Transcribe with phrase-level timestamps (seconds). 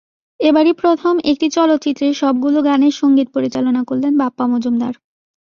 [0.39, 4.93] এবারই প্রথম একটি চলচ্চিত্রের সবগুলো গানের সংগীত পরিচালনা করলেন বাপ্পা মজুমদার।